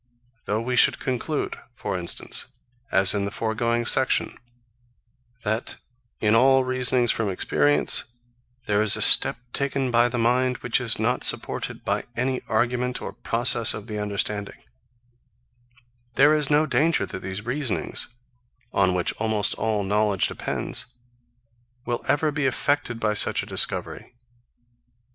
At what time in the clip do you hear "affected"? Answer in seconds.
22.47-22.99